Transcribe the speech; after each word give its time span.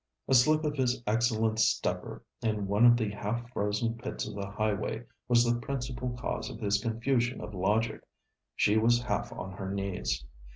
A 0.27 0.33
slip 0.33 0.63
of 0.63 0.77
his 0.77 1.03
excellent 1.05 1.59
stepper 1.59 2.23
in 2.41 2.65
one 2.65 2.87
of 2.87 2.97
the 2.97 3.11
half 3.11 3.47
frozen 3.51 3.99
pits 3.99 4.27
of 4.27 4.33
the 4.33 4.49
highway 4.49 5.03
was 5.27 5.43
the 5.45 5.59
principal 5.59 6.17
cause 6.17 6.49
of 6.49 6.59
his 6.59 6.81
confusion 6.81 7.39
of 7.39 7.53
logic; 7.53 8.01
she 8.55 8.79
was 8.79 9.03
half 9.03 9.31
on 9.31 9.51
her 9.51 9.69
knees. 9.71 10.25